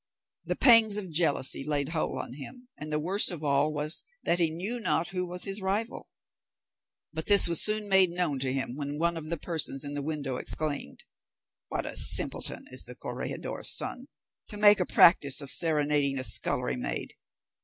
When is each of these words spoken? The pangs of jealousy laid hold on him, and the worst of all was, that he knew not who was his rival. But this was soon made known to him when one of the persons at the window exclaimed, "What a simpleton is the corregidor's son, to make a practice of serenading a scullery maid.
The 0.45 0.55
pangs 0.55 0.97
of 0.97 1.11
jealousy 1.11 1.63
laid 1.63 1.89
hold 1.89 2.17
on 2.17 2.33
him, 2.33 2.67
and 2.75 2.91
the 2.91 2.97
worst 2.97 3.29
of 3.29 3.43
all 3.43 3.71
was, 3.71 4.03
that 4.23 4.39
he 4.39 4.49
knew 4.49 4.79
not 4.79 5.09
who 5.09 5.27
was 5.27 5.43
his 5.43 5.61
rival. 5.61 6.09
But 7.13 7.27
this 7.27 7.47
was 7.47 7.61
soon 7.61 7.87
made 7.87 8.09
known 8.09 8.39
to 8.39 8.51
him 8.51 8.75
when 8.75 8.97
one 8.97 9.15
of 9.15 9.29
the 9.29 9.37
persons 9.37 9.85
at 9.85 9.93
the 9.93 10.01
window 10.01 10.37
exclaimed, 10.37 11.03
"What 11.67 11.85
a 11.85 11.95
simpleton 11.95 12.65
is 12.71 12.85
the 12.85 12.95
corregidor's 12.95 13.69
son, 13.77 14.07
to 14.47 14.57
make 14.57 14.79
a 14.79 14.87
practice 14.87 15.39
of 15.39 15.51
serenading 15.51 16.17
a 16.17 16.23
scullery 16.23 16.77
maid. 16.77 17.13